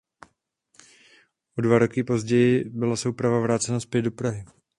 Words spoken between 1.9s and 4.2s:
později byla souprava vrácena zpět do